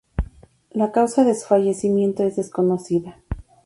La 0.71 0.91
causa 0.91 1.23
de 1.23 1.35
su 1.35 1.45
fallecimiento 1.45 2.23
es 2.23 2.35
desconocida. 2.35 3.19